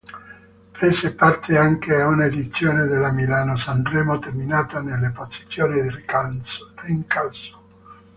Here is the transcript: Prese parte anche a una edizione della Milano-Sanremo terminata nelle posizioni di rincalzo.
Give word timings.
Prese 0.73 1.11
parte 1.13 1.59
anche 1.59 1.93
a 1.93 2.07
una 2.07 2.25
edizione 2.25 2.87
della 2.87 3.11
Milano-Sanremo 3.11 4.17
terminata 4.17 4.81
nelle 4.81 5.11
posizioni 5.11 5.79
di 5.79 5.89
rincalzo. 5.91 7.59